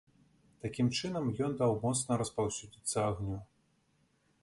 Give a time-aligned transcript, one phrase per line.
[0.63, 3.37] Такім чынам ён даў моцна распаўсюдзіцца агню.